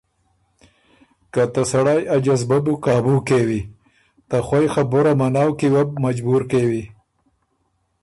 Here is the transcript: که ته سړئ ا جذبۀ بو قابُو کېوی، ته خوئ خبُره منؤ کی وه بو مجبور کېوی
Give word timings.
که 1.33 1.43
ته 1.53 1.61
سړئ 1.71 2.01
ا 2.15 2.17
جذبۀ 2.25 2.57
بو 2.65 2.73
قابُو 2.83 3.15
کېوی، 3.27 3.61
ته 4.29 4.37
خوئ 4.45 4.65
خبُره 4.73 5.13
منؤ 5.19 5.49
کی 5.59 5.67
وه 5.73 5.81
بو 5.87 5.95
مجبور 6.05 6.41
کېوی 6.51 6.83